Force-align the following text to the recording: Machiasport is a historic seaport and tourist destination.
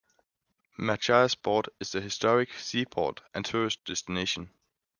Machiasport 0.79 1.67
is 1.79 1.93
a 1.93 2.01
historic 2.01 2.53
seaport 2.55 3.21
and 3.35 3.45
tourist 3.45 3.85
destination. 3.85 4.49